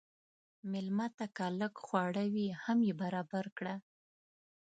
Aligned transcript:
مېلمه 0.71 1.07
ته 1.17 1.25
که 1.35 1.45
لږ 1.59 1.73
خواړه 1.85 2.23
وي، 2.33 2.47
هم 2.63 2.77
یې 2.87 2.93
برابر 3.01 3.45
کړه. 3.57 3.75